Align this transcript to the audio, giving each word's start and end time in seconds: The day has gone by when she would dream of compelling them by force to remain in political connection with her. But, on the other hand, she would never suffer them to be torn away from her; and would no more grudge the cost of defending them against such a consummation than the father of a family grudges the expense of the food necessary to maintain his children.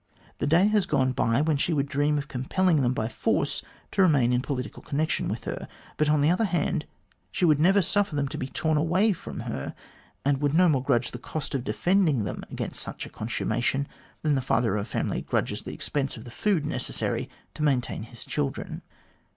The 0.39 0.47
day 0.47 0.65
has 0.65 0.87
gone 0.87 1.11
by 1.11 1.41
when 1.41 1.57
she 1.57 1.73
would 1.73 1.87
dream 1.87 2.17
of 2.17 2.27
compelling 2.27 2.81
them 2.81 2.91
by 2.95 3.07
force 3.07 3.61
to 3.91 4.01
remain 4.01 4.33
in 4.33 4.41
political 4.41 4.81
connection 4.81 5.27
with 5.27 5.43
her. 5.43 5.67
But, 5.95 6.09
on 6.09 6.21
the 6.21 6.31
other 6.31 6.45
hand, 6.45 6.87
she 7.31 7.45
would 7.45 7.59
never 7.59 7.83
suffer 7.83 8.15
them 8.15 8.27
to 8.29 8.37
be 8.39 8.47
torn 8.47 8.77
away 8.79 9.13
from 9.13 9.41
her; 9.41 9.75
and 10.25 10.41
would 10.41 10.55
no 10.55 10.67
more 10.69 10.81
grudge 10.83 11.11
the 11.11 11.19
cost 11.19 11.53
of 11.53 11.63
defending 11.63 12.23
them 12.23 12.43
against 12.49 12.81
such 12.81 13.05
a 13.05 13.09
consummation 13.11 13.87
than 14.23 14.33
the 14.33 14.41
father 14.41 14.75
of 14.75 14.81
a 14.81 14.85
family 14.89 15.21
grudges 15.21 15.61
the 15.61 15.73
expense 15.75 16.17
of 16.17 16.23
the 16.23 16.31
food 16.31 16.65
necessary 16.65 17.29
to 17.53 17.61
maintain 17.61 18.01
his 18.01 18.25
children. 18.25 18.81